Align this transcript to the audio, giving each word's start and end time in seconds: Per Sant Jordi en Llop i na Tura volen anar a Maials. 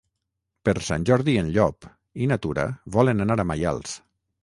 Per 0.69 0.73
Sant 0.87 1.05
Jordi 1.09 1.35
en 1.43 1.53
Llop 1.59 1.89
i 2.25 2.31
na 2.35 2.41
Tura 2.47 2.67
volen 2.99 3.29
anar 3.31 3.41
a 3.47 3.51
Maials. 3.55 3.99